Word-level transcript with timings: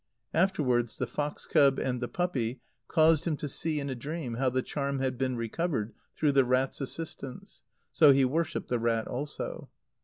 Afterwards 0.33 0.97
the 0.97 1.05
fox 1.05 1.45
cub 1.45 1.77
and 1.77 2.01
the 2.01 2.07
puppy 2.07 2.59
caused 2.87 3.25
him 3.25 3.37
to 3.37 3.47
see 3.47 3.79
in 3.79 3.87
a 3.87 3.93
dream 3.93 4.33
how 4.33 4.49
the 4.49 4.63
charm 4.63 4.97
had 4.97 5.15
been 5.15 5.35
recovered 5.35 5.93
through 6.15 6.31
the 6.31 6.43
rat's 6.43 6.81
assistance. 6.81 7.61
So 7.91 8.11
he 8.11 8.25
worshipped 8.25 8.69
the 8.69 8.79
rat 8.79 9.07
also. 9.07 9.69